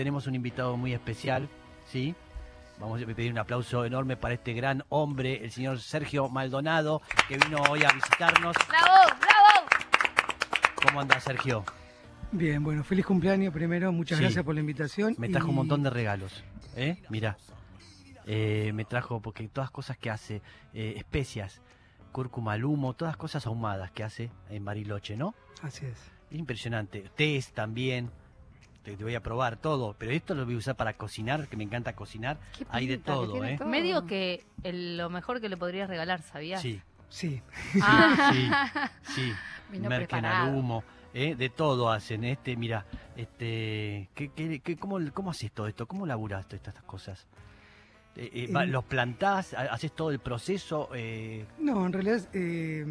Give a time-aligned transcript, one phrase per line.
[0.00, 1.46] tenemos un invitado muy especial,
[1.86, 2.14] ¿sí?
[2.78, 7.36] Vamos a pedir un aplauso enorme para este gran hombre, el señor Sergio Maldonado, que
[7.36, 8.56] vino hoy a visitarnos.
[8.66, 8.96] ¡Bravo!
[9.20, 9.68] ¡Bravo!
[10.86, 11.64] ¿Cómo anda, Sergio?
[12.32, 14.24] Bien, bueno, feliz cumpleaños primero, muchas Sí.
[14.24, 15.14] gracias por la invitación.
[15.18, 16.42] Me trajo y- un montón de regalos,
[16.76, 16.96] ¿eh?
[17.10, 17.36] Mira,
[18.24, 20.40] me trajo, porque todas cosas que hace,
[20.72, 21.60] eh, especias,
[22.10, 25.34] cúrcuma al humo, todas cosas ahumadas que hace en Bariloche, ¿no?
[25.62, 25.98] Así es.
[26.30, 27.04] Es impresionante.
[27.14, 28.10] Tés también.
[28.82, 31.56] Te, te voy a probar todo, pero esto lo voy a usar para cocinar, que
[31.56, 32.38] me encanta cocinar.
[32.56, 33.58] Qué Hay de pinta todo, ¿eh?
[33.66, 36.62] Medio que el- lo mejor que le podrías regalar, ¿sabías?
[36.62, 36.80] Sí,
[37.10, 37.42] Sí,
[37.82, 39.32] Ah, sí, sí.
[39.72, 40.56] Vino Merken al preparado.
[40.56, 41.34] humo, ¿eh?
[41.34, 42.22] de todo hacen.
[42.22, 45.86] Este, mira, este, ¿qué, qué, qué- cómo, ¿cómo haces todo esto?
[45.86, 47.26] ¿Cómo laburás todas estas cosas?
[48.16, 49.54] Eh, eh, ¿Los plantás?
[49.54, 50.88] ha- ¿Haces todo el proceso?
[50.94, 52.84] Eh, no, en realidad eh,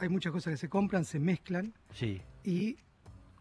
[0.00, 2.76] hay muchas cosas que se compran, se mezclan sí, y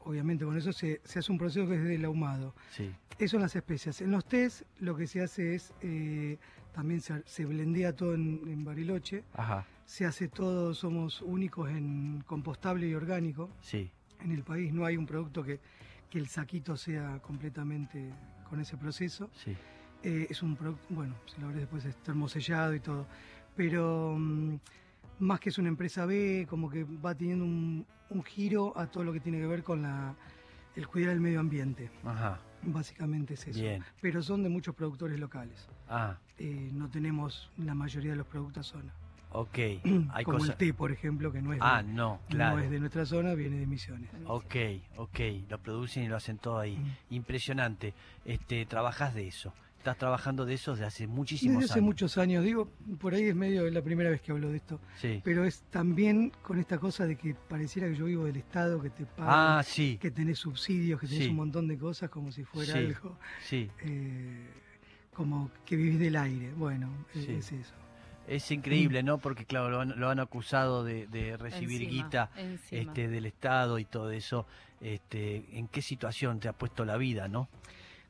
[0.06, 2.56] obviamente con eso se, se hace un proceso que es del ahumado.
[2.72, 2.92] sí.
[3.18, 4.02] Eso en las especias.
[4.02, 6.38] En los tés lo que se hace es, eh,
[6.74, 12.22] también se, se blendea todo en, en Bariloche, Ajá, se hace todo, somos únicos en
[12.28, 13.50] compostable y orgánico.
[13.62, 13.90] sí.
[14.22, 15.60] En el país no hay un producto que,
[16.10, 18.12] que el saquito sea completamente
[18.50, 19.30] con ese proceso.
[19.34, 19.56] Sí,
[20.04, 23.06] Eh, es un producto, bueno, si lo ves después es termosellado y todo,
[23.56, 24.56] pero mm,
[25.20, 29.04] más que es una empresa B, como que va teniendo un, un giro a todo
[29.04, 30.16] lo que tiene que ver con la,
[30.76, 31.90] el cuidar del medio ambiente.
[32.04, 33.60] ajá, Básicamente es eso.
[33.62, 33.84] bien.
[34.02, 35.68] Pero son de muchos productores locales.
[35.88, 38.92] Ah, Eh, no tenemos la mayoría de los productos zona.
[39.32, 39.58] ok.
[40.14, 42.60] Hay como el té, por ejemplo, que no es, Ah, de, no, no claro.
[42.60, 44.10] es de nuestra zona, viene de Misiones.
[44.26, 44.56] Ok,
[44.98, 45.20] ok,
[45.50, 46.76] lo producen y lo hacen todo ahí.
[46.78, 47.14] Mm.
[47.16, 47.94] Impresionante.
[48.26, 49.54] Este, trabajas de eso.
[49.86, 51.86] Estás trabajando de eso desde hace muchísimos Desde hace años.
[51.86, 52.68] muchos años, digo,
[53.00, 54.80] por ahí es medio la primera vez que hablo de esto.
[55.00, 55.22] Sí.
[55.24, 58.90] Pero es también con esta cosa de que pareciera que yo vivo del Estado, que
[58.90, 61.30] te pagan, Ah, sí, que tenés subsidios, que tenés Sí.
[61.30, 62.80] un montón de cosas como si fuera Sí.
[62.80, 63.70] algo, sí.
[63.84, 64.48] eh,
[65.14, 66.52] como que vivís del aire.
[66.58, 67.32] Bueno, es- Sí.
[67.34, 67.74] es eso.
[68.28, 69.20] Es increíble, ¿no?
[69.20, 72.82] Porque, claro, lo han, lo han acusado de, de recibir Encima, guita encima.
[72.82, 74.48] este, del Estado y todo eso.
[74.82, 77.50] Este, ¿En qué situación te ha puesto la vida, no?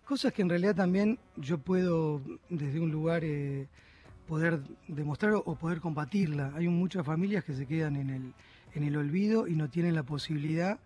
[0.06, 3.68] Cosas que en realidad también yo puedo desde un lugar eh,
[4.28, 6.52] poder demostrar o- poder combatirla.
[6.56, 8.34] Hay muchas familias que se quedan en el,
[8.76, 10.80] en el olvido y no tienen la posibilidad.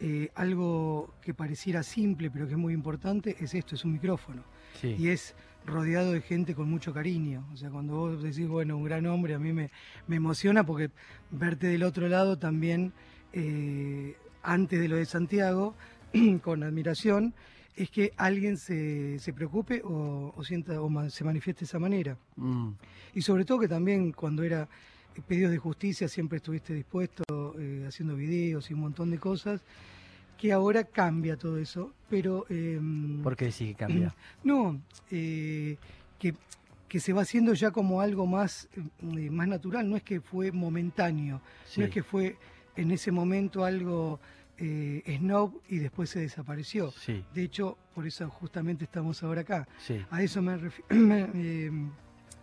[0.00, 4.42] eh, algo que pareciera simple pero que es muy importante es esto, es un micrófono.
[4.80, 4.96] Sí.
[4.98, 5.36] y es
[5.66, 7.46] rodeado de gente con mucho cariño.
[7.52, 9.70] O sea, cuando vos decís, bueno, un gran hombre, a mí me,
[10.08, 10.90] me emociona porque
[11.30, 12.92] verte del otro lado también,
[13.32, 15.74] eh, antes de lo de Santiago,
[16.42, 17.34] con admiración,
[17.76, 22.16] es que alguien se, se preocupe o, o sienta o se manifieste de esa manera.
[22.36, 22.70] Mm,
[23.14, 24.68] Y sobre todo que también cuando era
[25.16, 27.24] eh, pedidos de justicia siempre estuviste dispuesto
[27.58, 29.62] eh, haciendo videos y un montón de cosas,
[30.38, 32.44] que ahora cambia todo eso, pero...
[32.48, 34.14] em, ¿Por qué cambia?
[34.44, 34.80] no,
[35.10, 35.76] eh,
[36.18, 36.34] que,
[36.88, 40.52] que se va haciendo ya como algo más, eh, más natural, no es que fue
[40.52, 41.80] momentáneo, Sí.
[41.80, 42.36] no es que fue
[42.76, 44.18] en ese momento algo
[44.58, 46.90] eh, snob y después se desapareció.
[46.92, 49.66] Sí, De hecho, por eso justamente estamos ahora acá.
[49.78, 50.00] sí.
[50.10, 51.70] A eso me, refi- me, eh,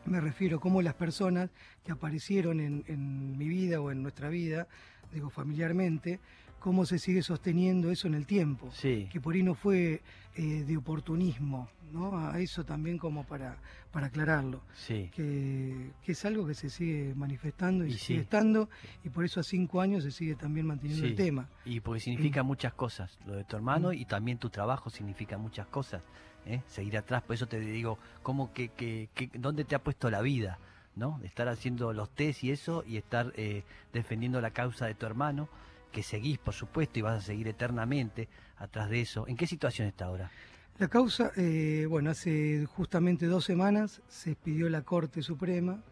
[0.05, 1.49] me refiero, como las personas
[1.85, 4.67] que aparecieron en, en mi vida o en nuestra vida,
[5.13, 6.19] digo familiarmente,
[6.61, 9.09] cómo se sigue sosteniendo eso en el tiempo Sí.
[9.11, 10.01] que por ahí no fue
[10.35, 12.17] eh, de oportunismo, ¿no?
[12.17, 13.57] A eso también como para,
[13.91, 15.09] para aclararlo, Sí.
[15.13, 18.05] que, que es algo que se sigue manifestando y, Y se sí.
[18.05, 18.69] sigue estando,
[19.03, 21.49] y por eso a cinco años se sigue también manteniendo el tema.
[21.65, 23.19] Y porque significa muchas cosas.
[23.25, 26.01] Lo de tu hermano y también tu trabajo significa muchas cosas.
[26.45, 26.61] ¿eh?
[26.67, 30.21] Seguir atrás, por eso te digo, ¿cómo que, que, que- ¿dónde te ha puesto la
[30.21, 30.59] vida?
[30.95, 31.19] ¿no?
[31.23, 33.63] Estar haciendo los test y eso y estar eh,
[33.93, 35.47] defendiendo la causa de tu hermano,
[35.91, 39.27] que seguís, por supuesto, y vas a seguir eternamente atrás de eso.
[39.27, 40.31] ¿En qué situación está ahora?
[40.79, 45.83] La causa, eh, bueno, hace justamente dos semanas se expidió la Corte Suprema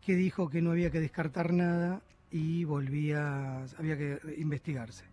[0.00, 2.00] que dijo que no había que descartar nada
[2.30, 5.04] y volvía, había que investigarse.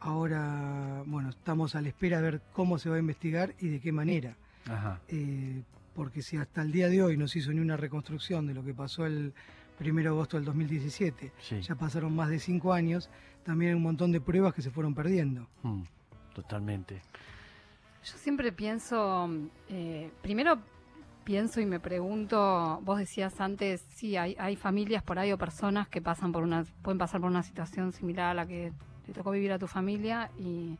[0.00, 3.80] Ahora, bueno, estamos a la espera de ver cómo se va a investigar y de
[3.80, 4.36] qué manera.
[4.68, 5.00] Ajá.
[5.08, 5.62] Eh,
[5.94, 8.62] porque si hasta el día de hoy no se hizo ni una reconstrucción de lo
[8.64, 9.32] que pasó el
[9.80, 11.60] 1 de agosto del 2017, Sí.
[11.62, 13.10] ya pasaron más de cinco años,
[13.48, 15.46] también hay un montón de pruebas que se fueron perdiendo.
[15.62, 15.80] Mm,
[16.34, 17.00] totalmente.
[18.04, 19.26] Yo siempre pienso,
[19.70, 20.58] eh, primero
[21.24, 25.88] pienso y me pregunto, vos decías antes, sí, hay, hay familias por ahí o personas
[25.88, 28.70] que pasan por una, pueden pasar por una situación similar a la que
[29.06, 30.76] te tocó vivir a tu familia y,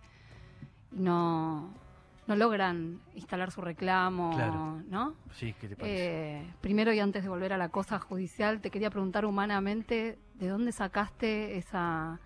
[0.92, 1.72] y no,
[2.26, 4.82] no logran instalar su reclamo, Claro.
[4.90, 5.14] ¿no?
[5.32, 6.36] Sí, ¿qué te parece?
[6.40, 10.48] Eh, primero y antes de volver a la cosa judicial, te quería preguntar humanamente, ¿de
[10.48, 12.20] dónde sacaste esa,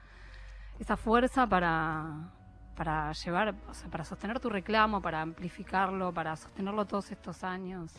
[0.83, 2.31] esa fuerza para,
[2.77, 7.93] para llevar, o sea, para sostener tu reclamo, para amplificarlo, para sostenerlo todos estos años?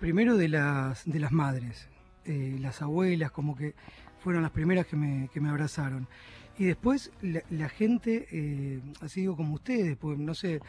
[0.00, 1.88] Primero de las, de las madres,
[2.24, 3.74] eh, las abuelas, como que
[4.22, 6.08] fueron las primeras que me, que me abrazaron.
[6.58, 10.60] Y después la, gente, eh, así digo como ustedes, pues no sé,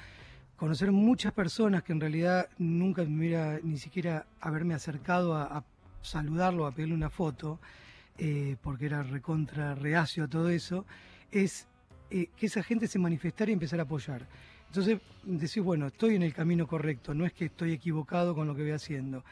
[0.56, 5.64] conocer muchas personas que en realidad nunca me hubiera ni siquiera haberme acercado a,
[6.02, 7.60] saludarlo, a pedirle una foto,
[8.18, 10.86] eh, porque era recontra reacio a todo eso,
[11.34, 11.68] es
[12.12, 14.28] eh, que esa gente se manifestara y empezara a apoyar.
[14.68, 18.56] Entonces decís, bueno, estoy en el camino correcto, no es que estoy equivocado con lo
[18.56, 19.24] que voy haciendo.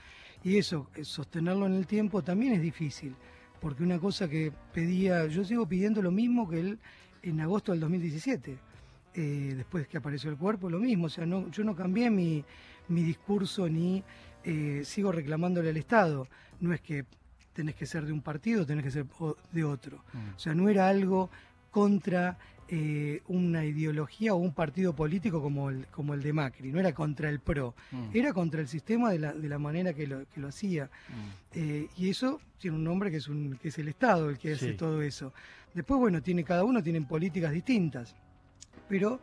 [0.44, 3.15] Y eso, eh, sostenerlo en el tiempo también es difícil,
[3.59, 6.80] porque una cosa que pedía, yo sigo pidiendo lo mismo que él
[7.21, 8.57] en agosto del 2017,
[9.13, 12.44] eh, después que apareció el cuerpo, lo mismo, o sea, no, yo no cambié mi,
[12.88, 14.04] discurso ni
[14.83, 16.27] sigo reclamándole al Estado,
[16.59, 17.06] no es que
[17.54, 19.06] tenés que ser de un partido, tenés que ser
[19.51, 20.36] de otro, mm.
[20.36, 21.30] o sea, no era algo
[21.71, 22.38] contra
[22.73, 26.94] eh, una ideología o un partido político como el, como el de Macri, no era
[26.94, 28.09] contra el PRO, mm.
[28.13, 30.85] era contra el sistema de la, de la manera que lo, que lo hacía.
[30.85, 31.59] Mm.
[31.59, 34.53] Eh, y eso tiene un nombre que es, un, que es el Estado el que
[34.53, 35.33] hace todo eso.
[35.73, 38.15] Después, bueno, tiene, cada uno tiene políticas distintas,
[38.88, 39.19] pero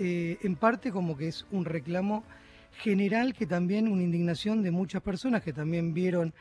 [0.00, 2.24] eh, en parte como que es un reclamo
[2.78, 6.34] general que también una indignación de muchas personas que también vieron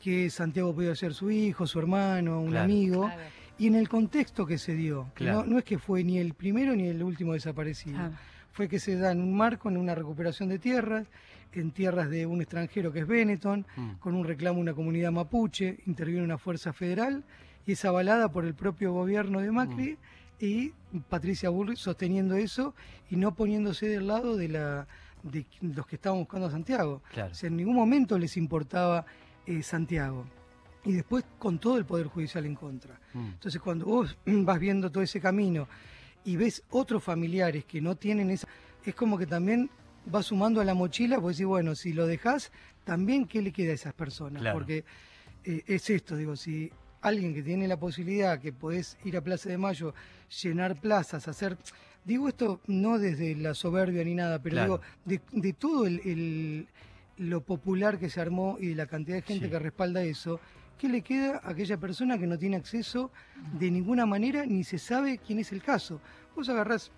[0.00, 3.10] que Santiago podía ser su hijo, su hermano, un amigo
[3.58, 5.10] y en el contexto que se dio.
[5.20, 7.98] no, es que fue ni el primero ni el último desaparecido.
[8.52, 11.06] Fue que se da en un marco, en una recuperación de tierras,
[11.54, 13.90] en tierras de un extranjero que es Benetton, mm.
[13.94, 17.24] con un reclamo de una comunidad mapuche, interviene una fuerza federal
[17.66, 20.44] y es avalada por el propio gobierno de Macri mm.
[20.44, 20.72] y
[21.08, 22.74] Patricia Bullrich sosteniendo eso
[23.10, 24.86] y no poniéndose del lado de, la,
[25.22, 27.00] de los que estaban buscando a Santiago.
[27.30, 29.06] O sea, en ningún momento les importaba
[29.46, 30.26] eh, Santiago
[30.84, 32.98] y después con todo el Poder Judicial en contra.
[33.14, 33.26] Mm.
[33.26, 35.68] Entonces cuando vos vas viendo todo ese camino
[36.24, 38.48] y ves otros familiares que no tienen esa...
[38.84, 39.70] Es como que también
[40.06, 42.50] vas sumando a la mochila, pues decís, bueno, si lo dejas,
[42.84, 44.52] también qué le queda a esas personas.
[44.52, 44.84] Porque
[45.44, 46.70] eh, es esto, digo, si
[47.00, 49.94] alguien que tiene la posibilidad, que podés ir a Plaza de Mayo,
[50.42, 51.56] llenar plazas, hacer...
[52.04, 54.60] Digo esto no desde la soberbia ni nada, pero
[55.04, 56.66] digo, de, todo el,
[57.16, 60.40] lo popular que se armó y de la cantidad de gente que respalda eso,
[60.82, 63.12] ¿qué le queda a aquella persona que no tiene acceso
[63.56, 66.00] de ninguna manera ni se sabe quién es el caso?
[66.34, 66.90] Vos agarrás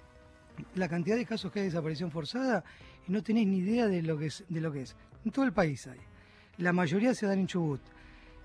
[0.74, 2.64] la cantidad de casos que hay de desaparición forzada
[3.06, 4.42] y no tenés ni idea de lo que es.
[4.48, 4.96] De lo que es.
[5.26, 5.98] En todo el país hay.
[6.56, 7.82] La mayoría se dan en Chubut.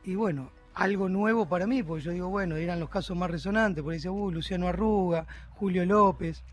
[0.03, 3.81] Y bueno, algo nuevo para mí, porque yo digo, bueno, eran los casos más resonantes,
[3.81, 6.43] por ahí dice, uh, Luciano Arruga, Julio López,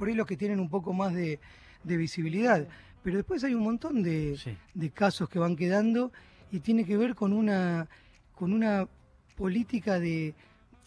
[0.00, 1.38] por ahí los que tienen un poco más de,
[1.84, 2.66] visibilidad.
[3.04, 4.36] Pero después hay un montón de,
[4.74, 6.10] de casos que van quedando
[6.50, 7.88] y tiene que ver con una
[8.36, 8.86] con una
[9.34, 10.34] política de,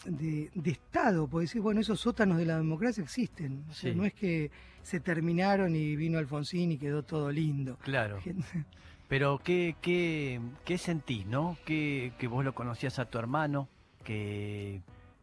[0.06, 3.64] de, Estado, porque decir, bueno, esos sótanos de la democracia existen.
[3.94, 4.50] no es que
[4.82, 7.76] se terminaron y vino Alfonsín y quedó todo lindo.
[7.82, 8.18] Claro.
[9.08, 11.58] Pero ¿qué, qué, qué sentís, no?
[11.66, 13.68] Que, que vos lo conocías a tu hermano,
[14.04, 14.80] que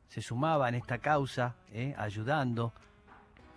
[0.09, 1.95] se sumaba en esta causa, ¿eh?
[1.97, 2.73] ayudando.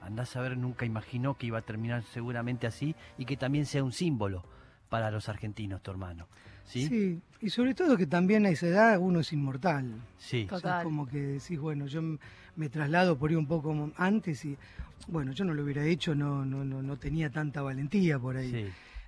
[0.01, 3.83] Andás a ver, nunca imaginó que iba a terminar seguramente así y que también sea
[3.83, 4.45] un símbolo
[4.89, 6.29] para los argentinos, tu hermano.
[6.65, 7.21] ¿Sí?
[7.41, 9.95] y sobre todo que también a esa edad uno es inmortal.
[10.19, 10.47] Sí.
[10.49, 10.85] Total.
[10.85, 12.03] como que decís, bueno, yo
[12.57, 14.57] me traslado por ahí un poco antes y,
[15.09, 18.51] bueno, yo no lo hubiera hecho, no, no, no, no tenía tanta valentía por ahí.
[18.51, 18.67] Sí.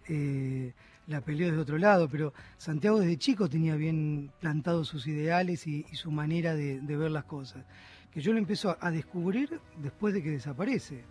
[0.08, 0.73] Eh,
[1.06, 5.85] la peleó desde otro lado, pero Santiago desde chico tenía bien plantados sus ideales y,
[5.94, 7.64] su manera de, ver las cosas,
[8.12, 11.04] que yo lo empiezo a descubrir después de que desaparece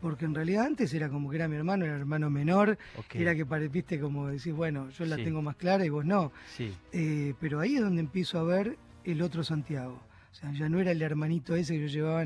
[0.00, 2.78] porque en realidad antes era como que era mi hermano, era el hermano menor,
[3.12, 6.32] era que viste como decís, bueno, yo la tengo más clara y vos no.
[6.54, 6.74] Sí.
[6.92, 10.00] Eh, pero ahí es donde empiezo a ver el otro Santiago.
[10.32, 12.24] O sea, ya no era el hermanito ese que yo llevaba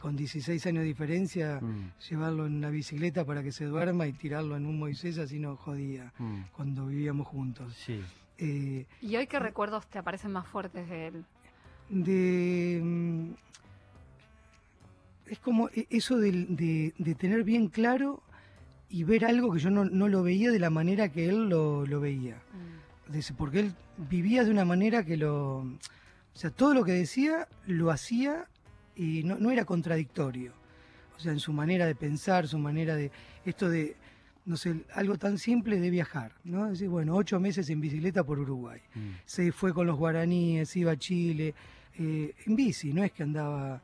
[0.00, 1.92] con 16 años de diferencia, mm.
[2.08, 5.56] llevarlo en la bicicleta para que se duerma y tirarlo en un Moisés, así no
[5.56, 6.40] jodía mm.
[6.52, 7.74] cuando vivíamos juntos.
[7.74, 8.00] Sí.
[8.38, 11.24] Eh, ¿Y hoy qué recuerdos te aparecen más fuertes de él?
[11.88, 13.30] De mm,
[15.30, 18.22] es como e, eso de, tener bien claro
[18.88, 22.36] y ver algo que yo no, lo veía de la manera que él lo, veía.
[22.36, 23.18] Mm.
[23.36, 23.74] Porque él
[24.10, 25.58] vivía de una manera que lo...
[25.58, 28.46] O sea, todo lo que decía lo hacía
[28.94, 30.52] y no, era contradictorio.
[31.16, 33.10] O sea, en su manera de pensar, su manera de...
[33.44, 33.96] Esto de,
[34.46, 36.70] no sé, algo tan simple de viajar, ¿no?
[36.70, 38.80] decir, bueno, ocho meses en bicicleta por Uruguay.
[38.94, 39.10] Mm.
[39.24, 41.54] Se fue con los guaraníes, iba a Chile,
[41.98, 43.82] eh, en bici, no es que andaba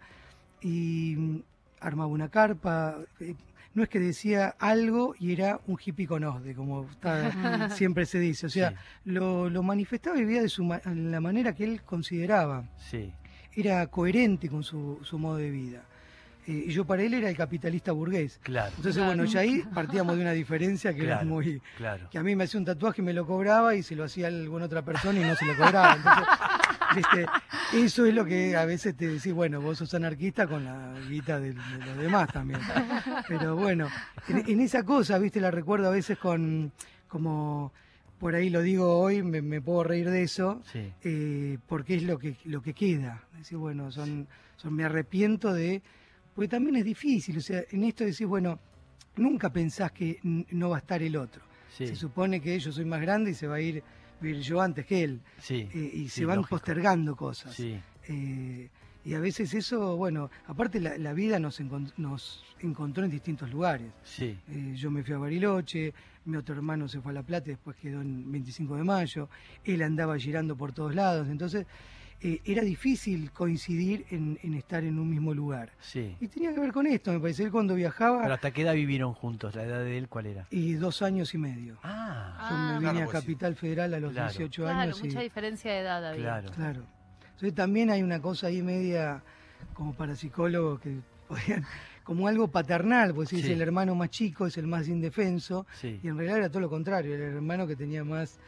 [0.64, 1.42] y mm,
[1.80, 2.96] armaba una carpa.
[3.20, 3.34] Eh,
[3.74, 6.88] no es que decía algo y era un hippie con osde, como
[7.74, 8.46] siempre se dice.
[8.46, 12.64] O sea, lo, manifestaba y vivía de su, la manera que él consideraba.
[12.78, 13.12] Sí.
[13.54, 15.82] Era coherente con su, modo de vida.
[16.46, 18.38] Eh, y yo para él era el capitalista burgués.
[18.42, 19.08] Claro, Entonces, Claro.
[19.08, 21.60] bueno, ya ahí partíamos de una diferencia que era muy...
[21.76, 22.08] claro.
[22.10, 24.28] Que a mí me hacía un tatuaje y me lo cobraba y se lo hacía
[24.28, 25.96] alguna otra persona y no se lo cobraba.
[25.96, 26.63] Entonces,
[26.94, 27.26] viste,
[27.74, 31.40] eso es lo que a veces te decís, bueno, vos sos anarquista con la guita
[31.40, 32.60] de, de los demás también.
[33.28, 33.88] Pero bueno,
[34.28, 36.72] en, en esa cosa, viste, la recuerdo a veces con,
[37.08, 37.72] como,
[38.18, 42.02] por ahí lo digo hoy, me, me puedo reír de eso, Sí, eh, porque es
[42.04, 43.22] lo que, lo que queda.
[43.36, 45.82] Decir, bueno, son, son, me arrepiento de,
[46.34, 48.58] porque también es difícil, o sea, en esto decís, bueno,
[49.16, 51.42] nunca pensás que no va a estar el otro.
[51.76, 53.82] sí, Se supone que yo soy más grande y se va a ir,
[54.20, 55.20] yo antes que él.
[55.38, 55.68] sí.
[55.74, 56.56] Eh, y sí, se van lógico.
[56.56, 57.54] postergando cosas.
[57.54, 57.78] Sí,
[58.08, 58.68] Eh,
[59.06, 63.50] y a veces eso, bueno, aparte la, la vida nos, encon- nos encontró en distintos
[63.50, 63.92] lugares.
[64.02, 65.92] sí, Eh, yo me fui a Bariloche,
[66.24, 69.28] mi otro hermano se fue a La Plata, y después quedó en 25 de mayo,
[69.64, 71.66] él andaba girando por todos lados, entonces
[72.24, 75.70] eh, era difícil coincidir en, en estar en un mismo lugar.
[75.80, 76.16] sí.
[76.20, 78.74] Y tenía que ver con esto, me parece, él cuando viajaba, Pero ¿hasta qué edad
[78.74, 79.54] vivieron juntos?
[79.54, 80.46] ¿La edad de él cuál era?
[80.50, 81.78] y dos años y medio.
[81.82, 83.26] Ah, Yo me Ah, vine claro, a pues sí.
[83.26, 84.28] Capital Federal a los Claro.
[84.30, 85.00] 18 Claro, años.
[85.00, 86.22] y- mucha diferencia de edad había.
[86.24, 86.50] claro.
[86.52, 86.86] Claro.
[87.24, 89.22] Entonces también hay una cosa ahí media,
[89.74, 90.96] como para psicólogos, que
[91.28, 91.64] podían,
[92.04, 93.52] como algo paternal, pues si es Sí.
[93.52, 96.00] el hermano más chico, es el más indefenso, Sí.
[96.02, 98.38] y en realidad era todo lo contrario, era el hermano que tenía más...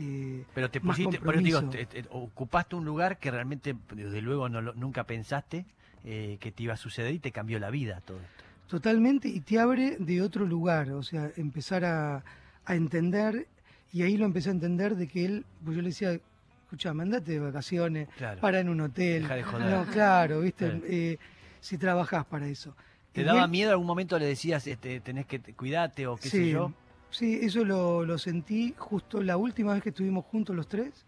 [0.00, 4.20] eh, Pero te pusiste, por eso digo, te- te- ocupaste un lugar que realmente, desde
[4.20, 5.64] luego, no nunca pensaste
[6.04, 8.44] eh, que te iba a suceder y te cambió la vida todo esto.
[8.68, 12.24] Totalmente, y te abre de otro lugar, o sea, empezar a,
[12.64, 13.46] a entender,
[13.92, 16.18] y ahí lo empecé a entender de que él, pues yo le decía,
[16.64, 18.40] escuchame, andate de vacaciones, Claro.
[18.40, 19.22] para en un hotel.
[19.22, 19.70] Deja de joder.
[19.70, 20.80] No, claro, viste, Claro.
[20.86, 21.18] eh,
[21.60, 22.74] si trabajás para eso.
[23.12, 26.16] ¿Te Y daba él- miedo algún momento le decías, este, tenés que te- cuidarte o
[26.16, 26.72] qué sé sí, yo?
[27.14, 31.06] Sí, eso lo, sentí justo la última vez que estuvimos juntos los tres,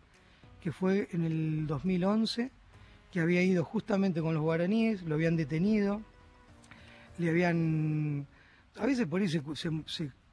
[0.61, 2.51] que fue en el 2011,
[3.13, 6.01] que había ido justamente con los guaraníes, lo habían detenido,
[7.19, 8.27] le habían...
[8.79, 9.43] A veces por ahí se,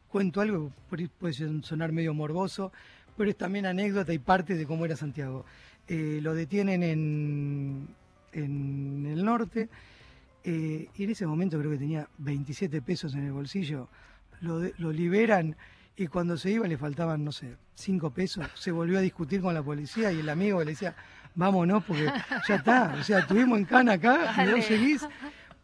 [0.10, 2.72] cuento algo, por ahí puede sonar medio morboso,
[3.18, 5.46] pero es también anécdota y parte de cómo era Santiago.
[5.88, 7.88] Eh, lo detienen en,
[8.32, 9.70] en el norte
[10.44, 13.88] eh, y en ese momento creo que tenía 27 pesos en el bolsillo,
[14.44, 15.56] lo, lo liberan
[15.96, 19.54] y cuando se iba le faltaban, no sé, 5 pesos, se volvió a discutir con
[19.54, 20.96] la policía y el amigo le decía,
[21.36, 22.12] vámonos porque
[22.48, 25.08] ya está, o sea, estuvimos en cana acá y no seguís.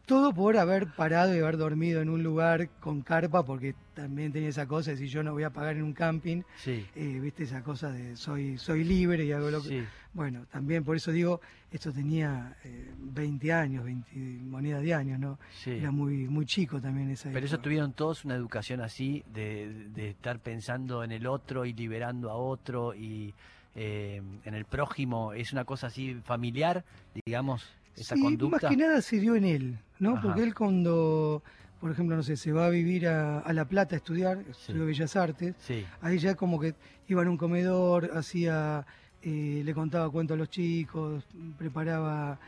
[0.10, 4.50] Todo por haber parado y haber dormido en un lugar con carpa, porque también tenía
[4.50, 7.44] esa cosa de si yo no voy a pagar en un camping, Sí, eh, viste
[7.44, 9.70] esa cosa de soy soy libre y hago lo que...
[9.70, 9.84] sí.
[10.12, 11.40] Bueno, también por eso digo,
[11.72, 14.10] esto tenía eh, 20 años, 20
[14.46, 15.38] monedas de años, ¿no?
[15.54, 15.74] sí.
[15.74, 20.10] Era muy muy chico también esa Pero eso tuvieron todos una educación así, de, de
[20.10, 23.36] estar pensando en el otro y liberando a otro y
[23.76, 25.34] eh, en el prójimo.
[25.34, 26.84] ¿Es una cosa así familiar,
[27.26, 27.66] digamos,
[28.02, 28.58] esa sí, conducta?
[28.62, 30.14] más que nada se dio en él, ¿no?
[30.14, 30.22] Ajá.
[30.22, 31.44] Porque él cuando,
[31.80, 34.86] por ejemplo, no sé, se va a vivir a, a La Plata a estudiar, estudió
[34.86, 36.76] Bellas Artes, Sí, ahí ya como que
[37.08, 38.86] iba en un comedor, hacía,
[39.22, 41.26] eh, le contaba cuentos a los chicos,
[41.58, 42.40] preparaba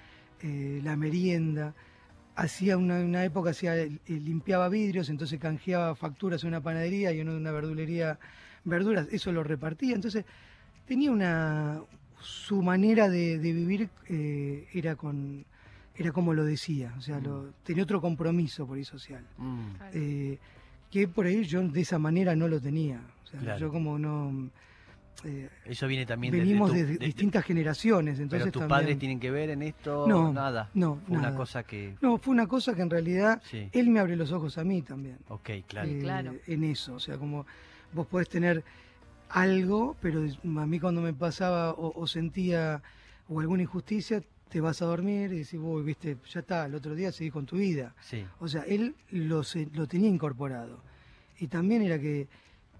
[0.41, 1.73] eh, la merienda,
[2.35, 7.19] hacía una, una época hacía eh, limpiaba vidrios, entonces canjeaba facturas en una panadería y
[7.19, 8.17] en una verdulería
[8.63, 10.25] verduras, eso lo repartía, entonces
[10.85, 11.81] tenía una
[12.21, 15.45] su manera de, de vivir eh, era con
[15.95, 19.91] era como lo decía, o sea, lo, tenía otro compromiso por ahí social Mm, Claro.
[19.93, 20.37] eh,
[20.89, 22.99] que por ahí yo de esa manera no lo tenía.
[23.23, 23.59] O sea, Claro.
[23.59, 24.49] yo como no...
[25.23, 28.51] eh, eso viene también de- de venimos tu- de, de- de- distintas generaciones, entonces Pero
[28.51, 28.79] tus también...
[28.79, 30.69] padres tienen que ver en esto, No, nada.
[30.73, 31.95] no, Fue una cosa que...
[32.01, 34.81] No, fue una cosa que en realidad Sí, él me abre los ojos a mí
[34.81, 35.17] también.
[35.29, 35.89] ok, claro.
[35.89, 36.35] eh, claro.
[36.47, 37.45] En eso, o sea, como
[37.93, 38.63] vos podés tener
[39.33, 42.81] algo, pero a mí cuando me pasaba o, o sentía
[43.27, 46.93] o alguna injusticia, te vas a dormir y decís, uy, viste, ya está, el otro
[46.95, 47.95] día seguís con tu vida.
[48.01, 49.41] Sí, O sea, él lo,
[49.73, 50.81] lo tenía incorporado.
[51.39, 52.27] Y también era que,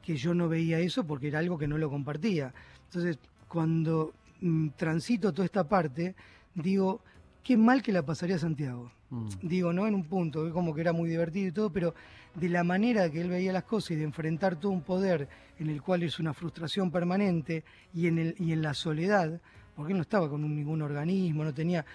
[0.01, 2.53] que yo no veía eso porque era algo que no lo compartía.
[2.87, 3.17] Entonces,
[3.47, 6.15] cuando mm, transito toda esta parte,
[6.53, 7.01] digo,
[7.43, 8.91] qué mal que la pasaría Santiago.
[9.09, 9.87] mm, Digo, ¿no?
[9.87, 11.93] En un punto, como que era muy divertido y todo, pero
[12.35, 15.29] de la manera que él veía las cosas y de enfrentar todo un poder
[15.61, 17.63] en el cual es una frustración permanente
[17.93, 19.39] y en, el, y en la soledad,
[19.75, 21.85] porque él no estaba con un- ningún organismo, no tenía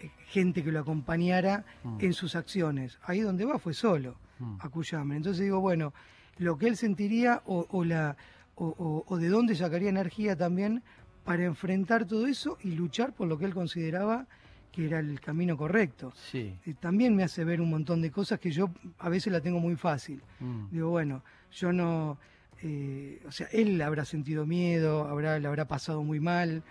[0.00, 2.98] eh, gente que lo acompañara mm, en sus acciones.
[3.04, 4.56] Ahí donde va fue solo mm.
[4.60, 5.16] a.
[5.16, 5.92] Entonces digo, bueno,
[6.38, 8.16] lo que él sentiría o, o la,
[8.56, 10.82] o, o- o de dónde sacaría energía también
[11.24, 14.26] para enfrentar todo eso y luchar por lo que él consideraba
[14.72, 16.12] que era el camino correcto.
[16.30, 19.40] Sí, Eh, También me hace ver un montón de cosas que yo a veces la
[19.40, 20.22] tengo muy fácil.
[20.40, 21.22] mm, Digo, bueno,
[21.52, 22.18] yo no,
[22.62, 26.62] eh, o sea, él habrá sentido miedo, habrá, le habrá pasado muy mal,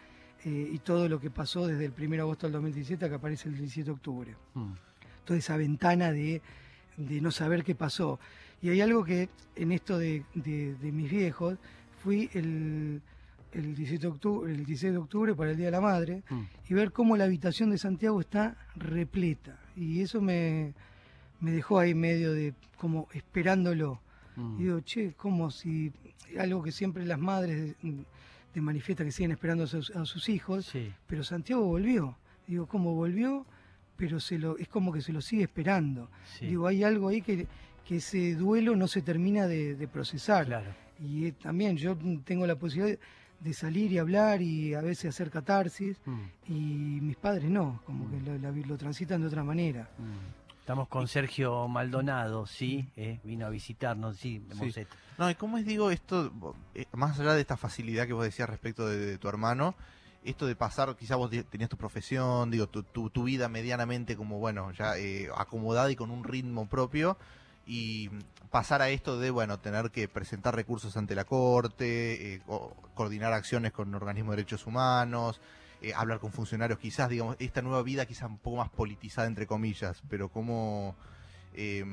[0.45, 3.49] eh, y todo lo que pasó desde el 1 de agosto del 2017 que aparece
[3.49, 4.35] el 17 de octubre.
[4.53, 4.71] mm.
[5.25, 6.41] toda esa ventana de,
[6.97, 8.19] de no saber qué pasó.
[8.61, 11.57] Y hay algo que en esto de, de- de mis viejos,
[12.03, 13.01] fui el,
[13.51, 16.41] el, 17 de octubre, el 16 de octubre para el Día de la Madre Mm.
[16.69, 19.59] y ver cómo la habitación de Santiago está repleta.
[19.75, 20.73] Y eso me,
[21.41, 24.01] me dejó ahí medio de como esperándolo.
[24.39, 24.59] Mm.
[24.59, 25.91] Y digo, che, como si
[26.39, 28.05] algo que siempre las madres de,
[28.53, 30.91] de manifiestan que siguen esperando a sus, a sus hijos, Sí.
[31.07, 32.17] pero Santiago volvió.
[32.47, 33.45] Digo, ¿cómo volvió?
[33.97, 36.09] Pero se lo, es como que se lo sigue esperando.
[36.37, 36.47] Sí.
[36.47, 37.47] Digo, hay algo ahí que,
[37.85, 40.45] que ese duelo no se termina de, de procesar.
[40.45, 40.71] Claro.
[40.99, 42.97] Y eh, también yo tengo la posibilidad
[43.39, 46.19] de salir y hablar y a veces hacer catarsis, Mm.
[46.51, 49.89] y mis padres no, como que lo, la- lo transitan de otra manera.
[50.69, 54.85] Estamos con Sergio Maldonado, sí, eh, vino a visitarnos, sí, de Sí.
[55.17, 56.31] No, y cómo es, digo, esto,
[56.75, 59.73] eh, más allá de esta facilidad que vos decías respecto de, de tu hermano,
[60.23, 64.15] esto de pasar, quizá vos te- tenías tu profesión, digo, tu, tu, tu vida medianamente
[64.15, 67.17] como, bueno, ya eh, acomodada y con un ritmo propio,
[67.65, 68.11] y
[68.51, 73.33] pasar a esto de, bueno, tener que presentar recursos ante la Corte, eh, co- coordinar
[73.33, 75.41] acciones con organismos de derechos humanos,
[75.81, 79.47] eh, hablar con funcionarios, quizás, digamos, esta nueva vida quizás un poco más politizada, entre
[79.47, 80.95] comillas, pero cómo,
[81.53, 81.85] eh,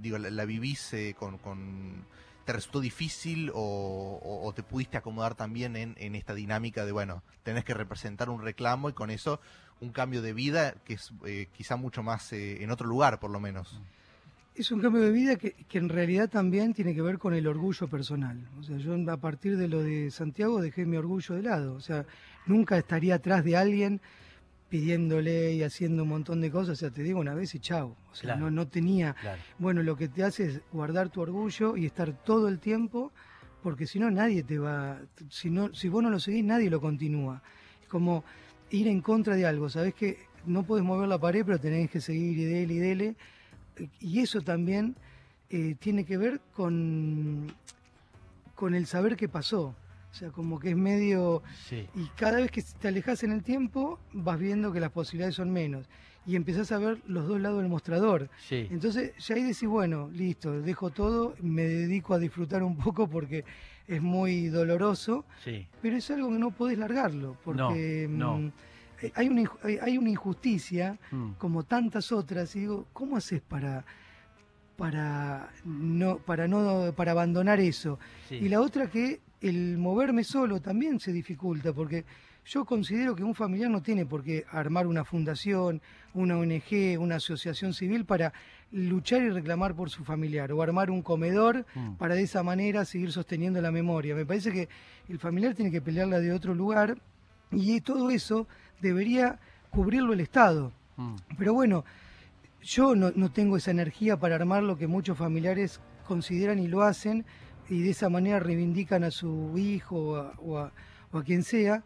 [0.00, 2.04] digo, la, vivís eh, con, con-
[2.44, 7.22] ¿Te resultó difícil o, o- te pudiste acomodar también en, en esta dinámica de, bueno,
[7.44, 9.40] tenés que representar un reclamo y con eso
[9.80, 13.40] un cambio de vida que es eh, quizá mucho más en otro lugar, por lo
[13.40, 13.80] menos?
[14.54, 17.46] Es un cambio de vida que, que en realidad también tiene que ver con el
[17.46, 18.36] orgullo personal.
[18.58, 21.74] O sea, yo a partir de lo de Santiago dejé mi orgullo de lado.
[21.74, 22.04] O sea,
[22.46, 24.00] nunca estaría atrás de alguien
[24.68, 26.72] pidiéndole y haciendo un montón de cosas.
[26.72, 27.96] O sea, te digo una vez y chao.
[28.10, 28.40] O sea, Claro.
[28.42, 29.14] no, no tenía...
[29.14, 29.40] Claro.
[29.58, 33.10] Bueno, lo que te hace es guardar tu orgullo y estar todo el tiempo,
[33.62, 34.98] porque si no nadie te va...
[35.28, 37.42] Si, no, si vos no lo seguís, nadie lo continúa.
[37.82, 38.22] Es como
[38.70, 39.68] ir en contra de algo.
[39.68, 43.16] Sabés que no podés mover la pared, pero tenés que seguir y dele y dele.
[43.98, 44.94] Y eso también
[45.50, 47.52] eh, tiene que ver con,
[48.54, 49.74] con el saber qué pasó.
[50.10, 51.42] O sea, como que es medio...
[51.68, 51.86] Sí.
[51.94, 55.52] Y cada vez que te alejas en el tiempo, vas viendo que las posibilidades son
[55.52, 55.88] menos.
[56.26, 58.28] Y empezás a ver los dos lados del mostrador.
[58.48, 58.66] Sí.
[58.70, 63.44] Entonces ya ahí decís, bueno, listo, dejo todo, me dedico a disfrutar un poco porque
[63.86, 65.66] es muy doloroso, Sí.
[65.80, 68.52] pero es algo que no podés largarlo, porque No, mm, no.
[69.02, 71.30] eh, Hay, una, inju- hay- hay una injusticia, Mm.
[71.38, 73.84] como tantas otras, y digo, ¿cómo haces para,
[74.76, 77.98] para, no, para, no, para abandonar eso?
[78.28, 78.36] Sí.
[78.36, 82.04] Y la otra que el moverme solo también se dificulta, porque
[82.44, 85.80] yo considero que un familiar no tiene por qué armar una fundación,
[86.14, 88.32] una ONG, una asociación civil para
[88.72, 91.94] luchar y reclamar por su familiar, o armar un comedor Mm.
[91.94, 94.14] para de esa manera seguir sosteniendo la memoria.
[94.14, 94.68] Me parece que
[95.08, 96.96] el familiar tiene que pelearla de otro lugar
[97.50, 98.46] y todo eso
[98.80, 99.38] debería
[99.70, 100.72] cubrirlo el Estado.
[100.96, 101.14] Mm.
[101.36, 101.84] Pero bueno,
[102.62, 106.82] yo no, no tengo esa energía para armar lo que muchos familiares consideran y lo
[106.82, 107.24] hacen
[107.70, 110.72] y de esa manera reivindican a su hijo o a, o a-
[111.12, 111.82] o a quien sea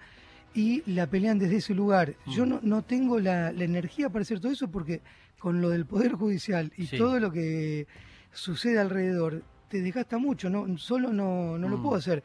[0.55, 2.15] y la pelean desde ese lugar.
[2.27, 2.49] Yo Mm.
[2.49, 5.01] no, no tengo la, la energía para hacer todo eso porque
[5.39, 6.97] con lo del Poder Judicial y Sí.
[6.99, 7.87] todo lo que
[8.33, 11.83] sucede alrededor te desgasta mucho, no solo no, no lo Mm.
[11.83, 12.23] puedo hacer.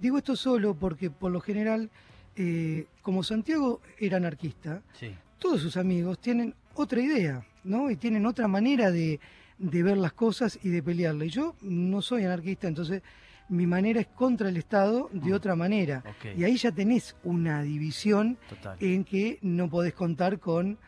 [0.00, 1.90] Digo esto solo porque por lo general,
[2.36, 5.14] eh, como Santiago era anarquista, Sí.
[5.38, 7.90] todos sus amigos tienen otra idea, ¿no?
[7.90, 9.20] Y tienen otra manera de,
[9.58, 11.24] de ver las cosas y de pelearla.
[11.24, 13.02] Y yo no soy anarquista, entonces
[13.48, 15.34] mi manera es contra el Estado de Mm.
[15.34, 16.02] otra manera.
[16.36, 18.76] Y ahí ya tenés una división Total.
[18.80, 20.78] en que no podés contar con,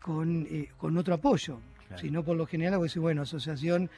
[0.00, 1.60] con, eh, con otro apoyo.
[1.88, 2.00] Claro.
[2.02, 3.88] Sino por lo general, vos decís, bueno, asociación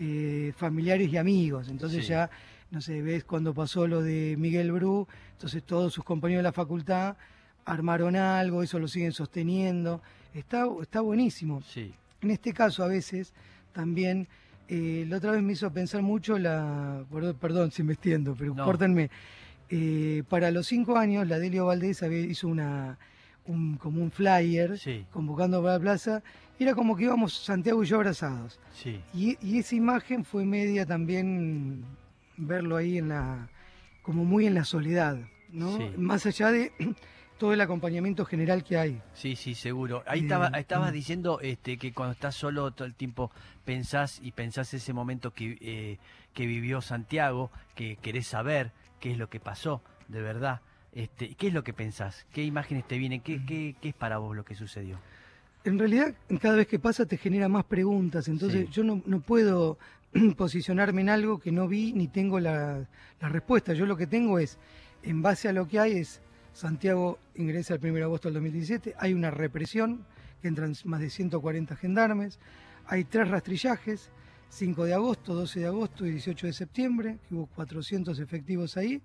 [0.00, 1.68] eh, familiares y amigos.
[1.68, 2.10] Entonces Sí.
[2.10, 2.28] ya,
[2.72, 6.52] no sé, ves cuando pasó lo de Miguel Bru, entonces todos sus compañeros de la
[6.52, 7.16] facultad
[7.64, 10.02] armaron algo, eso lo siguen sosteniendo.
[10.34, 11.62] Está, está buenísimo.
[11.62, 11.94] Sí.
[12.20, 13.32] En este caso, a veces,
[13.74, 14.26] también,
[14.68, 17.04] eh, la otra vez me hizo pensar mucho la.
[17.12, 18.64] Perdón, perdón si me extiendo, pero No.
[18.64, 19.10] córtenme.
[19.68, 22.96] Eh, para los cinco años, la Delio Valdés había, hizo una,
[23.46, 25.04] un, como un flyer Sí.
[25.10, 26.22] convocando para la plaza.
[26.58, 28.58] y Era como que íbamos Santiago y yo abrazados.
[28.72, 29.00] Sí.
[29.12, 31.84] Y, y esa imagen fue media también
[32.36, 33.48] verlo ahí en la.
[34.02, 35.18] como muy en la soledad,
[35.50, 35.76] ¿no?
[35.78, 35.84] Sí.
[35.96, 36.72] Más allá de
[37.38, 39.00] todo el acompañamiento general que hay.
[39.14, 40.02] Sí, sí, seguro.
[40.06, 43.30] Ahí Eh, estaba, estabas diciendo este, que cuando estás solo todo el tiempo
[43.64, 45.98] pensás y pensás ese momento que, eh,
[46.32, 48.70] que vivió Santiago, que querés saber
[49.00, 50.60] qué es lo que pasó, de verdad.
[50.92, 52.24] Este, ¿Qué es lo que pensás?
[52.32, 53.20] ¿Qué imágenes te vienen?
[53.20, 54.98] ¿Qué, qué, qué es para vos lo que sucedió?
[55.64, 58.72] En realidad, cada vez que pasa te genera más preguntas, entonces Sí.
[58.72, 59.76] yo no, no puedo
[60.36, 62.86] posicionarme en algo que no vi ni tengo la,
[63.20, 63.72] la respuesta.
[63.72, 64.58] Yo lo que tengo es,
[65.02, 66.20] en base a lo que hay, es
[66.54, 70.06] Santiago ingresa el 1 de agosto del 2017, hay una represión
[70.40, 72.38] que entran más de 140 gendarmes.
[72.86, 74.10] Hay tres rastrillajes,
[74.50, 79.02] 5 de agosto, 12 de agosto y 18 de septiembre, que hubo 400 efectivos ahí.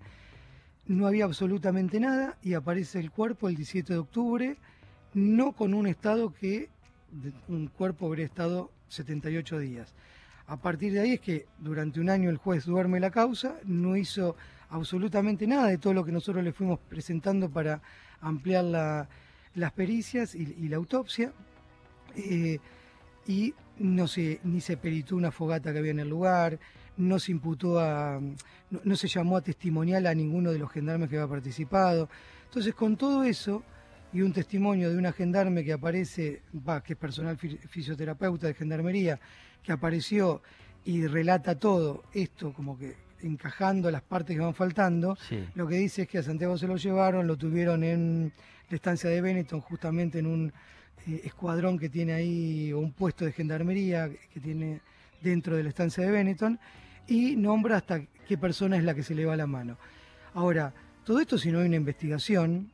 [0.85, 4.57] No había absolutamente nada y aparece el cuerpo el 17 de octubre,
[5.15, 6.69] no con un estado que
[7.47, 9.95] un cuerpo habría estado 78 días.
[10.45, 13.97] A partir de ahí es que durante un año el juez duerme la causa, no
[13.97, 14.35] hizo
[14.69, 17.81] absolutamente nada de todo lo que nosotros le fuimos presentando para
[18.21, 18.63] ampliar
[19.55, 21.33] las pericias y, la autopsia.
[22.15, 22.59] Eh,
[23.27, 26.59] y no se, ni se peritó una fogata que había en el lugar,
[26.97, 28.19] no se imputó a,
[28.83, 32.09] no, se llamó a testimonial a ninguno de los gendarmes que había participado.
[32.45, 33.63] Entonces, con todo eso
[34.11, 36.41] y un testimonio de una gendarme que aparece,
[36.83, 39.19] que es personal fisioterapeuta de gendarmería,
[39.61, 40.41] que apareció
[40.83, 45.17] y relata todo esto como que encajando las partes que van faltando,
[45.55, 48.31] lo que dice es que a Santiago se lo llevaron, lo tuvieron en
[48.69, 50.53] la estancia de Benetton, justamente en un
[51.07, 54.81] eh, escuadrón que tiene ahí, o un puesto de gendarmería que tiene
[55.21, 56.59] dentro de la estancia de Benetton,
[57.07, 59.77] y nombra hasta qué persona es la que se le va la mano.
[60.33, 62.71] Ahora, todo esto si no hay una investigación,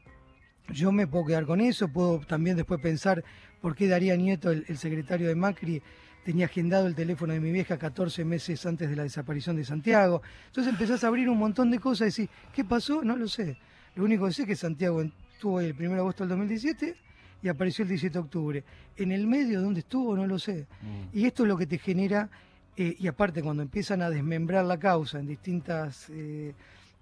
[0.69, 3.23] yo me puedo quedar con eso, puedo también después pensar
[3.61, 5.81] por qué Daría Nieto, el, el secretario de Macri,
[6.25, 10.23] tenía agendado el teléfono de mi vieja 14 meses antes de la desaparición de Santiago.
[10.47, 13.03] Entonces empezás a abrir un montón de cosas y decís, ¿qué pasó?
[13.03, 13.57] No lo sé.
[13.93, 16.95] Lo único que sé es que Santiago estuvo el 1 de agosto del 2017
[17.43, 18.63] y apareció el 17 de octubre.
[18.97, 20.15] En el medio, ¿dónde estuvo?
[20.15, 20.65] No lo sé.
[20.81, 21.15] Mm.
[21.15, 22.27] Y esto es lo que te genera,
[22.75, 26.55] eh, y aparte cuando empiezan a desmembrar la causa en distintas eh,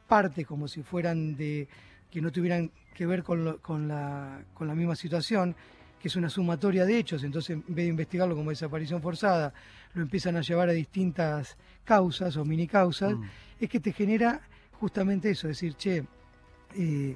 [0.06, 1.70] partes, como si fueran de
[2.12, 5.56] que no tuvieran que ver con, con, la, con la misma situación,
[6.04, 9.54] que es una sumatoria de hechos, entonces en vez de investigarlo como desaparición forzada,
[9.94, 13.24] lo empiezan a llevar a distintas causas o mini causas, mm.
[13.62, 14.42] es que te genera
[14.74, 16.04] justamente eso, decir, che,
[16.76, 17.16] eh,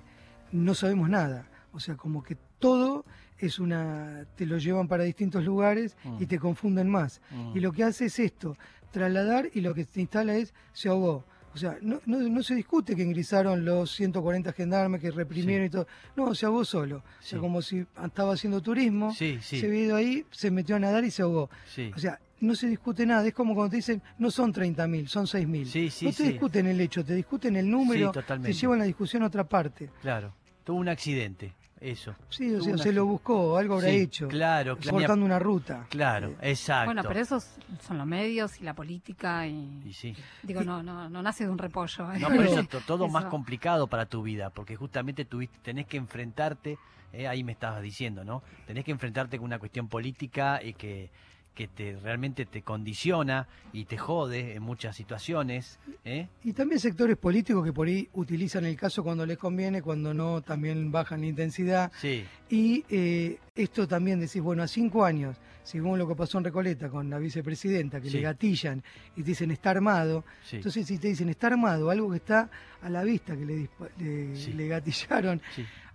[0.53, 1.49] no sabemos nada.
[1.73, 3.03] O sea, como que todo
[3.37, 4.25] es una.
[4.37, 6.27] te lo llevan para distintos lugares y mm.
[6.27, 7.19] te confunden más.
[7.29, 7.57] Mm.
[7.57, 8.57] Y lo que hace es esto,
[8.91, 11.25] trasladar y lo que se instala es se ahogó.
[11.57, 15.87] O sea, no, no, se discute que ingresaron los 140 gendarmes que reprimieron y todo.
[16.15, 16.97] No, se ahogó solo.
[16.97, 21.03] O sea, como si estaba haciendo turismo, se había ido ahí, se metió a nadar
[21.03, 21.49] y se ahogó.
[21.95, 23.27] O sea, no se discute nada.
[23.27, 26.03] Es como cuando te dicen, no son 30.000, son 6.000.
[26.05, 29.43] no te discuten el hecho, te discuten el número, te llevan la discusión a otra
[29.43, 29.89] parte.
[30.01, 31.55] Claro, tuvo un accidente.
[31.79, 32.15] Eso.
[32.29, 34.27] Sí, o sea, se lo buscó, algo habrá hecho.
[34.27, 35.85] Claro, Exportando una ruta.
[35.89, 36.85] Claro, exacto.
[36.85, 37.47] Bueno, pero esos
[37.85, 39.93] son los medios y la política y.
[39.93, 40.15] sí.
[40.41, 42.11] Digo, no, no, no nace de un repollo.
[42.13, 42.19] ¿eh?
[42.19, 46.79] No, pero eso todo más complicado para tu vida, porque justamente tuviste, tenés que enfrentarte,
[47.13, 48.41] eh, ahí me estabas diciendo, ¿no?
[48.65, 51.11] Tenés que enfrentarte con una cuestión política y que
[51.57, 55.79] que te realmente te condiciona y te jode en muchas situaciones.
[56.05, 56.27] ¿eh?
[56.43, 60.43] Y también sectores políticos que por ahí utilizan el caso cuando les conviene, cuando no,
[60.43, 61.91] también bajan la intensidad.
[61.99, 62.23] Sí.
[62.51, 66.89] Y eh, esto también decís, bueno, a cinco años, según lo que pasó en Recoleta
[66.89, 68.83] con la vicepresidenta, que le gatillan
[69.15, 72.51] y te dicen está armado, entonces si te dicen está armado, algo que está
[72.83, 75.41] a la vista, que le, le, le gatillaron,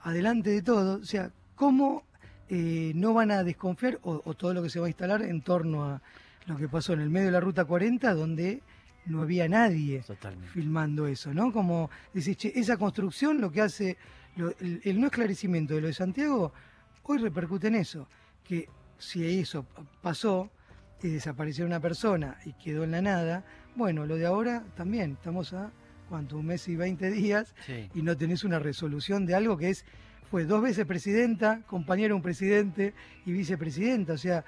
[0.01, 2.03] adelante de todo, o sea, ¿cómo
[2.55, 5.87] eh, no van a desconfiar o, todo lo que se va a instalar en torno
[5.87, 6.03] a
[6.45, 8.61] lo que pasó en el medio de la Ruta 40, donde
[9.07, 10.05] no había nadie
[10.53, 11.51] filmando eso, ¿no?
[11.51, 13.97] Como decís, che, esa construcción lo que hace,
[14.37, 16.53] el, no esclarecimiento de lo de Santiago,
[17.05, 18.07] hoy repercute en eso,
[18.45, 19.65] que si eso
[20.03, 20.51] pasó,
[21.03, 25.55] y desapareció una persona y quedó en la nada, bueno, lo de ahora también, estamos
[25.55, 25.73] a,
[26.11, 26.37] ¿cuánto?
[26.37, 27.55] Un mes y 20 días
[27.95, 29.87] y no tenés una resolución de algo que es
[30.33, 32.95] fue dos veces presidenta, compañera un presidente
[33.27, 34.15] y vicepresidenta.
[34.15, 34.43] O sea,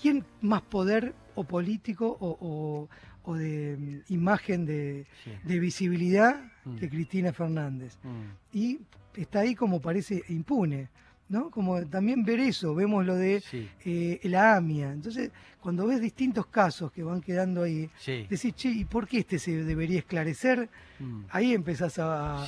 [0.00, 2.88] ¿quién más poder o político o,
[3.34, 5.06] de mm, imagen de,
[5.44, 6.76] visibilidad mm.
[6.76, 7.98] que Cristina Fernández?
[8.04, 8.56] Mm.
[8.56, 8.78] Y
[9.16, 10.88] está ahí como parece impune.
[11.28, 11.50] ¿no?
[11.50, 13.42] Como también ver eso, vemos lo de
[13.84, 14.92] eh, la AMIA.
[14.92, 15.32] Entonces,
[15.64, 17.88] cuando ves distintos casos que van quedando ahí,
[18.28, 20.68] decís, che, ¿y por qué este se debería esclarecer?
[20.98, 21.22] Mm.
[21.30, 22.46] Ahí empezás a,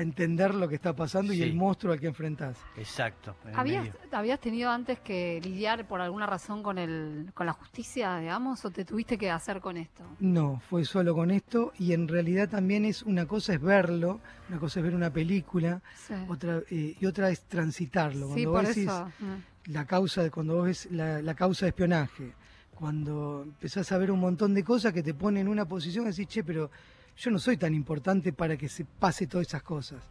[0.00, 2.58] entender lo que está pasando y el monstruo al que enfrentás.
[2.76, 3.36] Exacto.
[3.54, 8.64] ¿Habías, ¿Habías tenido antes que lidiar por alguna razón con, el, con la justicia, digamos,
[8.64, 10.02] o te tuviste que hacer con esto?
[10.18, 14.58] No, fue solo con esto y en realidad también es una cosa es verlo, una
[14.58, 15.80] cosa es ver una película,
[16.26, 18.26] otra eh, y otra es transitarlo.
[18.26, 19.59] Cuando vos decís mm.
[19.66, 22.32] La causa de cuando vos ves la, la causa de espionaje,
[22.74, 26.10] cuando empezás a ver un montón de cosas que te ponen en una posición y
[26.10, 26.70] decís, che, pero
[27.16, 30.02] yo no soy tan importante para que se pase todas esas cosas.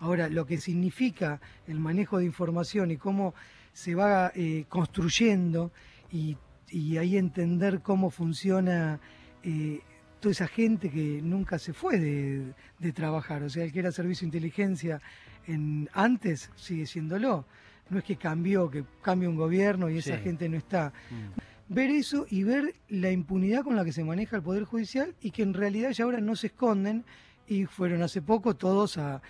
[0.00, 3.34] Ahora, lo que significa el manejo de información y cómo
[3.72, 5.72] se va eh, construyendo
[6.10, 6.36] y,
[6.98, 8.98] ahí entender cómo funciona
[9.44, 9.80] eh,
[10.18, 13.44] toda esa gente que nunca se fue de, trabajar.
[13.44, 15.00] O sea, el que era servicio de inteligencia
[15.46, 17.46] en, antes sigue siéndolo.
[17.90, 20.22] No es que cambió, que cambia un gobierno y esa Sí.
[20.24, 20.92] gente no está.
[21.10, 21.74] Mm.
[21.74, 25.30] Ver eso y ver la impunidad con la que se maneja el Poder Judicial y
[25.32, 27.04] que en realidad ya ahora no se esconden
[27.48, 29.20] y fueron hace poco todos a,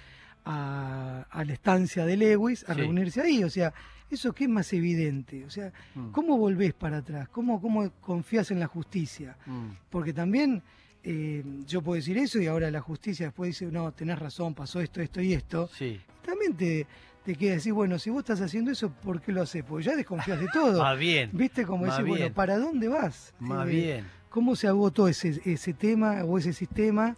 [0.44, 2.80] a, a la estancia de Lewis a Sí.
[2.80, 3.42] reunirse ahí.
[3.44, 3.72] O sea,
[4.10, 5.44] eso que es más evidente.
[5.44, 6.10] O sea, Mm.
[6.12, 7.28] ¿cómo volvés para atrás?
[7.30, 9.36] ¿Cómo, cómo confías en la justicia?
[9.46, 9.68] Mm.
[9.90, 10.62] Porque también
[11.08, 14.80] eh, yo puedo decir eso y ahora la justicia después dice, no, tenés razón, pasó
[14.80, 15.68] esto, esto y esto.
[15.72, 16.00] Sí.
[16.24, 16.84] También te,
[17.26, 19.64] te queda decir, bueno, si vos estás haciendo eso, ¿por qué lo haces?
[19.64, 20.80] Porque ya desconfías de todo.
[20.80, 21.30] Más bien.
[21.32, 21.66] ¿Viste?
[21.66, 22.32] Como Más decir, bueno, bien.
[22.34, 23.34] ¿para dónde vas?
[23.40, 24.06] Más Eh, bien.
[24.30, 27.16] ¿Cómo se agotó ese, ese tema o ese sistema?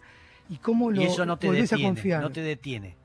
[0.49, 1.93] ¿Y cómo lo Y eso no te volvés a detiene.
[1.95, 2.21] confiar?
[2.23, 2.95] No te detiene.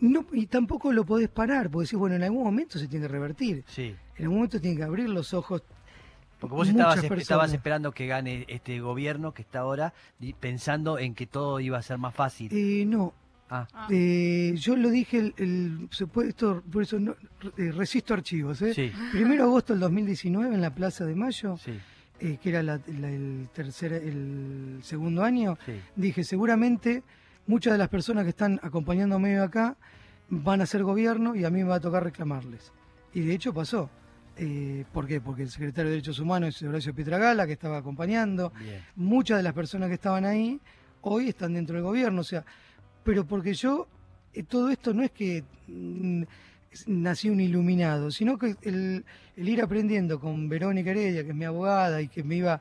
[0.00, 3.12] No, y tampoco lo podés parar, porque decís, bueno, en algún momento se tiene que
[3.12, 3.64] revertir.
[3.66, 3.94] Sí.
[4.16, 5.62] En algún momento tiene que abrir los ojos.
[6.38, 9.92] Porque vos estabas, estabas esperando que gane este gobierno que está ahora
[10.40, 12.48] pensando en que todo iba a ser más fácil.
[12.50, 13.12] Eh, no,
[13.50, 13.88] Ah, Ah.
[13.90, 17.16] eh, yo lo dije, el, el- se puede, esto, por eso no,
[17.58, 18.62] eh, resisto archivos.
[18.62, 18.72] ¿eh?
[18.74, 21.72] sí, Primero agosto del 2019 en la Plaza de Mayo, sí,
[22.20, 25.72] eh, que era la- la- el, tercer, el segundo año, sí.
[25.96, 27.02] dije, seguramente
[27.46, 29.76] muchas de las personas que están acompañándome acá
[30.28, 32.72] van a ser gobierno y a mí me va a tocar reclamarles.
[33.12, 33.90] Y de hecho pasó.
[34.36, 35.20] Eh, ¿Por qué?
[35.20, 38.52] Porque el secretario de Derechos Humanos es Horacio Pietragala, que estaba acompañando.
[38.60, 38.80] Bien.
[38.94, 40.60] Muchas de las personas que estaban ahí
[41.02, 42.20] hoy están dentro del gobierno.
[42.20, 42.44] O sea,
[43.04, 43.88] pero porque yo,
[44.34, 46.22] eh, todo esto no es que mm,
[46.86, 49.04] nací un iluminado, sino que el,
[49.36, 52.60] el ir aprendiendo con Verónica Heredia, que es mi abogada y que me iba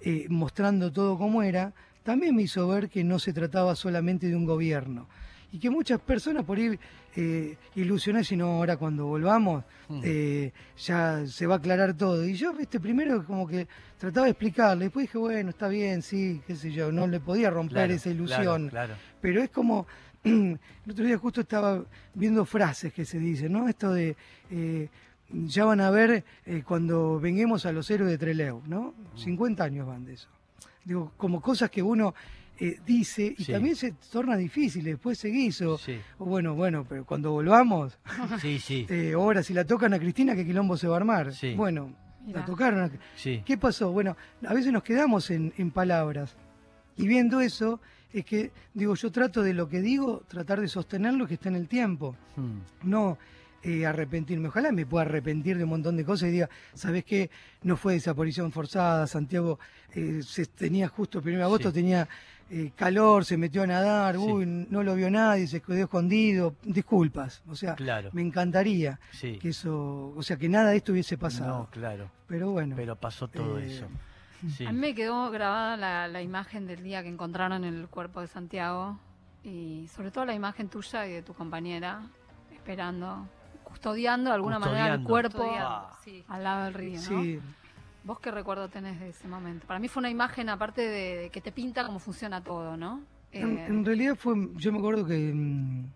[0.00, 4.36] eh, mostrando todo como era, también me hizo ver que no se trataba solamente de
[4.36, 5.08] un gobierno.
[5.52, 6.78] Y que muchas personas por ir
[7.14, 10.00] eh, ilusionadas, y no, ahora cuando volvamos, Mm.
[10.04, 12.26] eh, ya se va a aclarar todo.
[12.26, 13.66] Y yo, viste, primero como que
[13.98, 17.48] trataba de explicarle, después dije, bueno, está bien, sí, qué sé yo, no le podía
[17.50, 18.68] romper Claro, esa ilusión.
[18.68, 18.94] Claro, claro.
[19.20, 19.86] Pero es como,
[20.24, 20.58] el
[20.90, 23.68] otro día justo estaba viendo frases que se dicen, ¿no?
[23.68, 24.16] Esto de,
[24.50, 24.88] eh,
[25.30, 28.92] ya van a ver eh, cuando venguemos a los héroes de Treleu, ¿no?
[29.14, 29.18] Mm.
[29.18, 30.28] 50 años van de eso.
[30.84, 32.14] Digo, como cosas que uno
[32.58, 33.52] eh, dice y Sí.
[33.52, 37.98] también se torna difícil, después seguís o, Sí, o bueno, bueno, pero cuando volvamos,
[38.40, 41.32] sí, sí, eh, ahora si la tocan a Cristina, ¿qué quilombo se va a armar?
[41.34, 41.54] Sí.
[41.54, 42.40] Bueno, Mirá.
[42.40, 42.80] la tocaron.
[42.80, 43.42] a- sí.
[43.44, 43.92] ¿Qué pasó?
[43.92, 44.16] Bueno,
[44.46, 46.34] a veces nos quedamos en, en palabras.
[46.96, 47.80] Y viendo eso,
[48.12, 51.56] es que, digo, yo trato de lo que digo, tratar de sostenerlo que está en
[51.56, 52.16] el tiempo.
[52.36, 52.88] Mm.
[52.88, 53.18] No
[53.62, 54.48] eh, arrepentirme.
[54.48, 57.30] Ojalá me pueda arrepentir de un montón de cosas y diga, ¿sabes qué?
[57.62, 59.06] No fue desaparición forzada.
[59.08, 59.58] Santiago
[59.92, 61.74] eh, se tenía justo el 1 de agosto, Sí.
[61.74, 62.08] tenía
[62.50, 64.20] eh, calor, se metió a nadar, Sí.
[64.20, 66.54] uy, no lo vio nadie, se quedó escondido.
[66.62, 67.42] Disculpas.
[67.48, 68.10] O sea, Claro.
[68.12, 69.38] me encantaría Sí.
[69.38, 71.58] que eso, o sea, que nada de esto hubiese pasado.
[71.58, 72.10] No, claro.
[72.28, 72.74] Pero bueno.
[72.76, 73.86] Pero pasó todo Eh, eso.
[74.56, 74.66] Sí.
[74.66, 78.26] A mí me quedó grabada la, la imagen del día que encontraron el cuerpo de
[78.28, 78.98] Santiago
[79.42, 82.02] y sobre todo la imagen tuya y de tu compañera
[82.52, 83.26] esperando,
[83.64, 85.42] custodiando de alguna manera el cuerpo
[86.04, 87.00] sí, al lado del río.
[87.00, 87.40] ¿no?
[88.06, 89.66] ¿Vos qué recuerdo tenés de ese momento?
[89.66, 93.02] Para mí fue una imagen aparte de, de que te pinta cómo funciona todo, ¿no?
[93.32, 95.86] En, Eh, en realidad fue, yo me acuerdo que mm,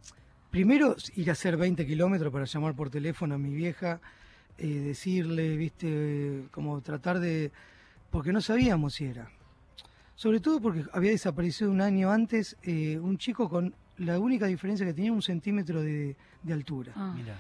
[0.51, 4.01] primero ir a hacer 20 kilómetros para llamar por teléfono a mi vieja,
[4.59, 7.53] eh, decirle, viste, como tratar de,
[8.11, 9.31] porque no sabíamos si era.
[10.17, 14.85] Sobre todo porque había desaparecido un año antes eh, un chico con la única diferencia
[14.85, 16.93] que tenía un centímetro de, de altura.
[16.97, 17.37] ah, Mira.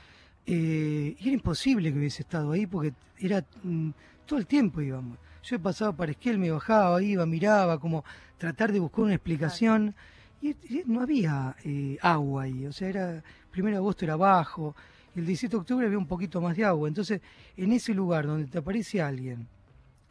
[0.47, 3.91] Eh, y era imposible que hubiese estado ahí porque era mm,
[4.31, 5.19] todo el tiempo íbamos.
[5.43, 8.05] Yo pasaba para Esquel, me bajaba, iba, miraba, como
[8.39, 9.93] tratar de buscar una explicación.
[10.41, 14.77] Y, y no había eh, agua ahí, o sea, era, primero de agosto era bajo,
[15.17, 16.87] y el 17 de octubre había un poquito más de agua.
[16.87, 17.21] Entonces,
[17.57, 19.49] en ese lugar donde te aparece alguien,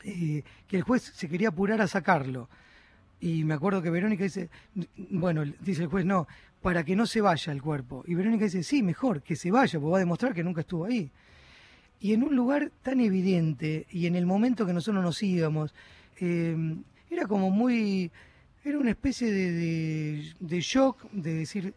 [0.04, 2.50] eh, que el juez se quería apurar a sacarlo,
[3.22, 4.50] y me acuerdo que Verónica dice,
[4.98, 6.28] bueno, dice el juez, no,
[6.62, 8.04] para que no se vaya el cuerpo.
[8.06, 10.84] Y Verónica dice, sí, mejor, que se vaya, porque va a demostrar que nunca estuvo
[10.84, 11.10] ahí.
[12.00, 15.74] Y en un lugar tan evidente, y en el momento que nosotros nos íbamos,
[16.20, 16.56] eh,
[17.10, 18.12] era como muy,
[18.64, 21.74] era una especie de, de, shock, de decir,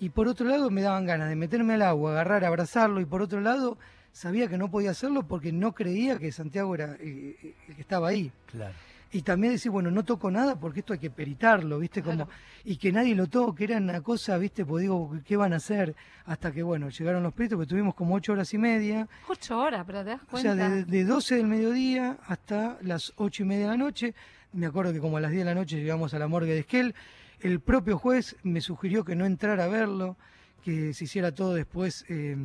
[0.00, 3.22] y por otro lado me daban ganas de meterme al agua, agarrar, abrazarlo, y por
[3.22, 3.76] otro lado
[4.12, 8.08] sabía que no podía hacerlo porque no creía que Santiago era eh, el que estaba
[8.08, 8.32] ahí.
[8.46, 8.74] Claro.
[9.12, 12.02] Y también decir, bueno, no toco nada porque esto hay que peritarlo, ¿viste?
[12.02, 12.28] Como,
[12.64, 14.64] y que nadie lo toque, era una cosa, ¿viste?
[14.66, 15.94] Pues digo, ¿qué van a hacer?
[16.24, 19.08] Hasta que, bueno, llegaron los peritos, que tuvimos como ocho horas y media.
[19.28, 20.54] ocho horas, pero te das O cuenta.
[20.56, 24.14] sea, de, de 12 del mediodía hasta las ocho y media de la noche.
[24.52, 26.60] Me acuerdo que como a las 10 de la noche llegamos a la morgue de
[26.60, 26.94] Esquel.
[27.40, 30.16] El propio juez me sugirió que no entrara a verlo,
[30.64, 32.36] que se hiciera todo después eh,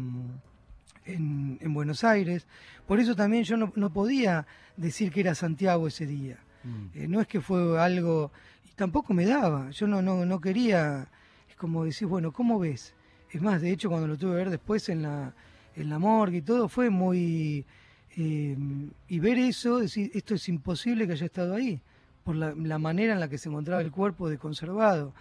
[1.06, 2.46] en, en Buenos Aires.
[2.88, 4.46] Por eso también yo no, no podía
[4.78, 6.38] decir que era Santiago ese día.
[6.64, 6.86] Mm.
[6.94, 8.32] Eh, no es que fue algo,
[8.66, 11.08] y tampoco me daba, yo no, no, no quería,
[11.50, 12.94] es como decir, bueno, ¿cómo ves?
[13.32, 15.34] Es más, de hecho, cuando lo tuve que ver después en la,
[15.76, 17.66] en la morgue y todo, fue muy...
[18.18, 18.58] eh,
[19.08, 21.82] y ver eso, decir, esto es imposible que haya estado ahí,
[22.24, 25.14] por la, manera en la que se encontraba el cuerpo de conservado.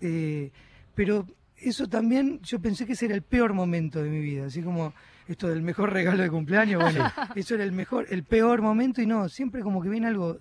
[0.00, 0.50] Eh,
[0.94, 4.62] pero eso también, yo pensé que ese era el peor momento de mi vida, así
[4.62, 4.92] como
[5.28, 9.06] esto del mejor regalo de cumpleaños, bueno, eso era el mejor, el peor momento y
[9.06, 10.38] no, siempre como que viene algo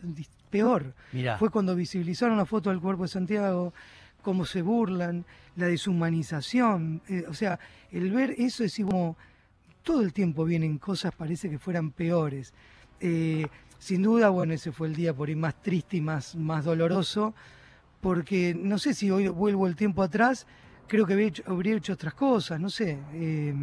[0.49, 0.93] peor.
[1.11, 3.73] Mirá, Fue cuando visualizaron la foto del cuerpo de Santiago,
[4.21, 7.59] cómo se burlan, la deshumanización, eh, o sea,
[7.91, 9.17] el ver eso es como
[9.83, 12.53] todo el tiempo vienen cosas, parece que fueran peores.
[12.99, 13.47] Eh,
[13.79, 17.33] sin duda, bueno, ese fue el día por ahí más triste y más, más doloroso,
[17.99, 20.45] porque no sé si hoy vuelvo el tiempo atrás,
[20.87, 22.99] creo que habría hecho, habría hecho otras cosas, no sé.
[23.13, 23.53] eh,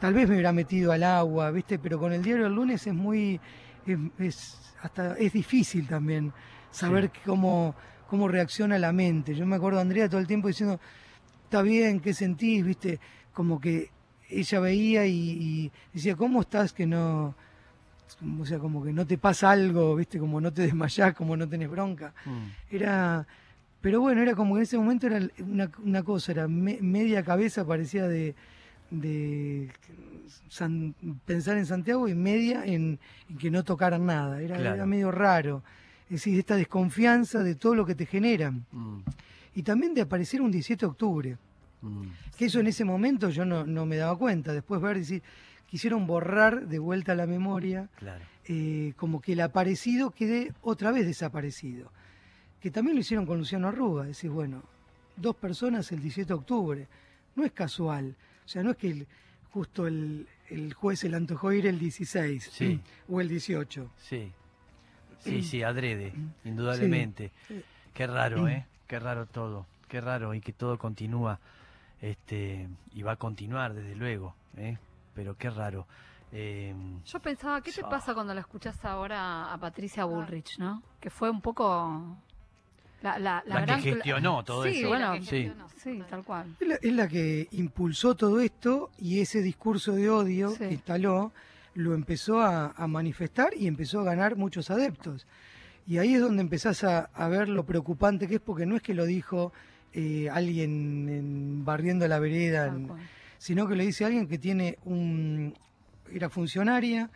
[0.00, 1.78] tal vez me hubiera metido al agua, ¿viste?
[1.78, 3.40] Pero con el diario del lunes es muy.
[3.86, 6.32] es, es hasta es difícil también
[6.70, 7.74] saber cómo,
[8.08, 9.34] cómo reacciona la mente.
[9.34, 10.78] Yo me acuerdo a Andrea todo el tiempo diciendo,
[11.44, 12.64] está bien, ¿qué sentís?
[12.64, 13.00] ¿Viste?
[13.32, 13.90] Como que
[14.28, 17.34] ella veía y, y decía, ¿cómo estás que no.?
[18.40, 20.18] O sea, como que no te pasa algo, ¿viste?
[20.18, 23.26] Como no te desmayás, como no tenés bronca mm, era
[23.80, 27.22] pero bueno era como que en ese momento era una, una cosa era me- media
[27.22, 28.34] cabeza parecía de
[29.00, 29.70] de
[30.48, 34.40] San- pensar en Santiago y media en, en que no tocaran nada.
[34.40, 34.74] Era, Claro.
[34.76, 35.62] era medio raro.
[36.04, 38.64] Es decir esta desconfianza de todo lo que te generan.
[38.72, 38.98] Mm,
[39.56, 41.38] y también de aparecer un 17 de octubre.
[41.82, 42.04] Mm.
[42.38, 44.52] que eso en ese momento yo no, no me daba cuenta.
[44.54, 45.22] Después ver decir
[45.68, 48.24] quisieron borrar de vuelta la memoria Claro.
[48.46, 51.92] eh, como que el aparecido quede otra vez desaparecido.
[52.60, 54.62] Que también lo hicieron con Luciano Arruga, decir, bueno,
[55.16, 56.88] dos personas el 17 de octubre,
[57.36, 59.06] no es casual, o sea, no es que el-
[59.52, 62.80] justo el, el juez se le antojó ir el 16 Sí.
[63.08, 63.90] o el 18.
[63.96, 64.32] Sí,
[65.20, 66.12] sí, sí, adrede,
[66.44, 67.32] indudablemente.
[67.48, 67.62] Sí.
[67.92, 68.66] Qué raro, ¿eh?
[68.86, 71.40] Qué raro todo, qué raro y que todo continúa,
[72.02, 74.76] este, y va a continuar desde luego, ¿eh?
[75.14, 75.86] Pero qué raro.
[76.30, 76.74] Eh,
[77.06, 77.88] Yo pensaba, ¿qué te Ah.
[77.88, 80.82] pasa cuando la escuchás ahora a Patricia Bullrich, no?
[81.00, 82.16] Que fue un poco
[83.04, 84.88] la, la, la la gran que gestionó todo sí, eso.
[84.88, 85.52] bueno, sí.
[85.82, 86.06] Sí, total.
[86.08, 86.56] tal cual.
[86.60, 90.58] Es la, es la que impulsó todo esto y ese discurso de odio Sí.
[90.58, 91.32] que instaló
[91.74, 95.26] lo empezó a, a manifestar y empezó a ganar muchos adeptos.
[95.86, 98.82] Y ahí es donde empezás a, a ver lo preocupante que es, porque no es
[98.82, 99.52] que lo dijo
[99.92, 102.88] eh, alguien en- barriendo la vereda, en-
[103.38, 105.52] sino que lo dice alguien que tiene un
[106.12, 107.10] era funcionaria,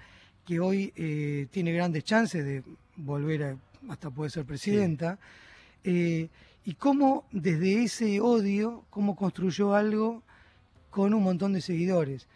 [0.45, 2.63] que hoy eh, tiene grandes chances de
[2.97, 3.57] volver a,
[3.91, 5.19] hasta puede ser presidenta,
[5.85, 6.29] eh,
[6.65, 10.23] y cómo desde ese odio, cómo construyó algo
[10.91, 12.29] con un montón de seguidores.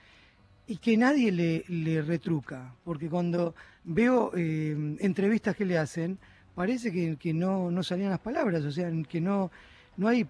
[0.67, 6.19] Y que nadie le, le retruca, porque cuando veo eh, entrevistas que le hacen,
[6.55, 9.51] parece que, que no, no salían las palabras, o sea, que no,
[9.97, 10.27] no hay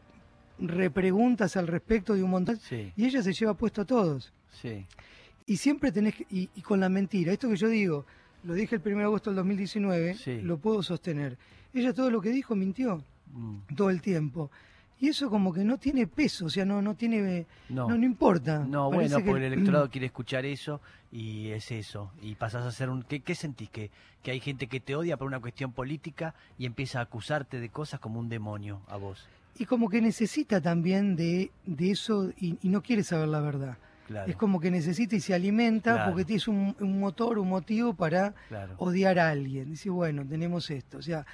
[0.59, 2.59] repreguntas al respecto de un montón.
[2.59, 4.33] Sí, Y ella se lleva puesto a todos.
[4.61, 4.87] sí,
[5.47, 8.07] Y siempre tenés que, y, y con la mentira, esto que yo digo,
[8.45, 10.41] lo dije el 1 de agosto del 2019, Sí.
[10.43, 11.37] lo puedo sostener.
[11.75, 14.51] Ella todo lo que dijo mintió mm, todo el tiempo.
[15.01, 17.89] Y eso como que no tiene peso, o sea, no, no tiene, no.
[17.89, 18.61] no, no importa.
[18.61, 20.81] No, Parece bueno, que- porque el electorado quiere escuchar eso
[21.11, 22.13] y es eso.
[22.23, 23.03] Y pasás a ser un...
[23.03, 23.69] ¿Qué, qué sentís?
[23.71, 23.91] ¿Que,
[24.23, 27.69] ¿Que hay gente que te odia por una cuestión política y empieza a acusarte de
[27.69, 29.27] cosas como un demonio a vos?
[29.59, 33.79] Y como que necesita también de, de eso y, y no quiere saber la verdad.
[34.07, 36.11] Claro, Es como que necesita y se alimenta Claro.
[36.13, 38.75] porque tienes un, un motor, un motivo para claro.
[38.79, 39.69] odiar a alguien.
[39.71, 40.99] Dice, bueno, tenemos esto.
[40.99, 41.27] O sea,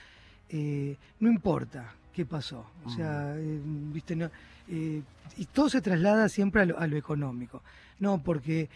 [0.50, 2.66] eh, no importa qué pasó.
[2.84, 3.60] O sea, eh,
[3.92, 4.30] viste, no,
[4.68, 5.02] eh,
[5.36, 7.62] y todo se traslada siempre a lo, a lo económico.
[8.00, 8.68] No, porque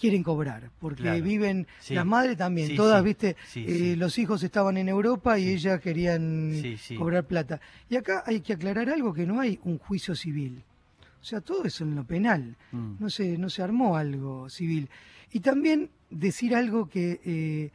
[0.00, 1.22] quieren cobrar, porque Claro.
[1.22, 1.92] viven, Sí.
[1.94, 3.04] las madres también, Sí, todas, sí.
[3.04, 6.54] viste, los hijos estaban en Europa y ellas querían
[6.96, 7.60] cobrar plata.
[7.90, 10.62] Y acá hay que aclarar algo, que no hay un juicio civil.
[11.20, 14.88] O sea, todo eso en lo penal Mm, no se, no se armó algo civil.
[15.32, 17.70] Y también decir algo que,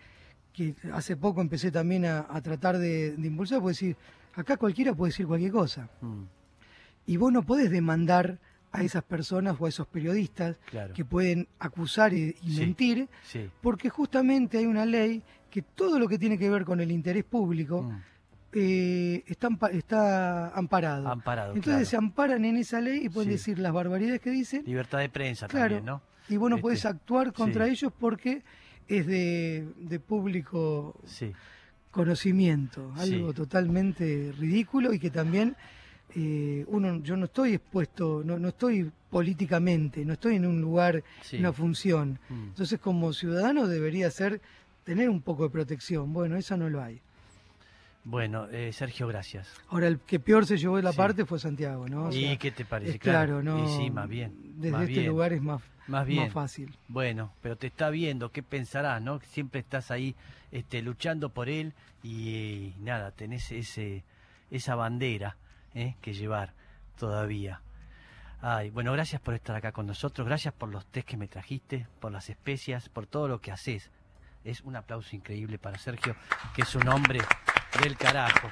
[0.59, 3.95] que hace poco empecé también a, a tratar de, de impulsar, puedo decir,
[4.35, 5.89] acá cualquiera puede decir cualquier cosa.
[6.01, 6.23] mm,
[7.07, 8.37] Y vos no podés demandar
[8.71, 10.93] a esas personas o a esos periodistas claro.
[10.93, 12.59] que pueden acusar y, y Sí.
[12.59, 13.49] mentir, Sí.
[13.61, 17.23] porque justamente hay una ley que todo lo que tiene que ver con el interés
[17.23, 17.97] público mm,
[18.53, 21.07] eh, está, ampa- está amparado.
[21.07, 23.37] amparado, Entonces se amparan en esa ley y pueden Sí.
[23.37, 25.75] decir las barbaridades que dicen Libertad de prensa Claro.
[25.77, 26.01] también, ¿no?
[26.27, 28.43] y vos no Este, podés actuar contra ellos porque
[28.89, 31.31] es de, de público Sí,
[31.91, 33.01] conocimiento, Sí.
[33.15, 35.55] algo totalmente ridículo y que también
[36.15, 41.03] eh, uno, yo no estoy expuesto, no, no estoy políticamente, no estoy en un lugar,
[41.21, 41.37] sí.
[41.37, 42.19] una función.
[42.29, 42.43] mm.
[42.49, 44.41] Entonces como ciudadano debería ser
[44.83, 46.11] tener un poco de protección.
[46.13, 46.99] Bueno, eso no lo hay.
[48.03, 49.47] Bueno, eh, Sergio, gracias.
[49.69, 50.97] Ahora, el que peor se llevó de la Sí.
[50.97, 52.05] parte fue Santiago, ¿no?
[52.05, 52.91] O ¿Y sea, qué te parece?
[52.93, 53.63] es claro, ¿no?
[53.63, 54.33] Y sí, más bien.
[54.55, 56.23] Desde más este bien, lugar es más, más bien.
[56.23, 56.75] más fácil.
[56.87, 59.19] Bueno, pero te está viendo, ¿qué pensarás, no?
[59.19, 60.15] Siempre estás ahí
[60.51, 64.03] este, luchando por él y, nada, tenés ese,
[64.49, 65.35] esa bandera
[65.75, 65.95] ¿eh?
[66.01, 66.53] que llevar
[66.97, 67.61] todavía.
[68.41, 71.87] Ay, bueno, gracias por estar acá con nosotros, gracias por los test que me trajiste,
[71.99, 73.91] por las especias, por todo lo que haces.
[74.45, 76.15] Es un aplauso increíble para Sergio,
[76.55, 77.19] que es un hombre
[77.81, 78.49] del carajo.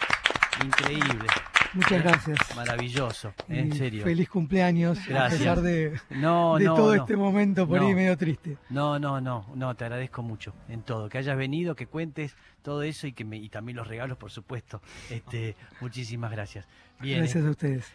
[0.63, 1.27] Increíble.
[1.73, 1.99] Muchas ¿eh?
[2.01, 2.37] gracias.
[2.55, 4.03] Maravilloso, en Y serio.
[4.03, 5.39] Feliz cumpleaños, a Gracias.
[5.39, 7.01] pesar de, No, de no, todo no.
[7.03, 8.57] este momento por ahí medio triste.
[8.69, 12.81] No, no, no, no, te agradezco mucho en todo, que hayas venido, que cuentes todo
[12.83, 14.81] eso y que me, y también los regalos, por supuesto.
[15.09, 16.65] Este, muchísimas gracias.
[16.99, 17.47] Bien, Gracias eh.
[17.47, 17.93] a ustedes.